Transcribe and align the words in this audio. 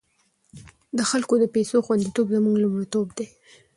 د 0.97 0.99
خلکو 1.11 1.33
د 1.39 1.45
پيسو 1.55 1.77
خوندیتوب 1.85 2.27
زموږ 2.35 2.55
لومړیتوب 2.63 3.07
دی۔ 3.17 3.27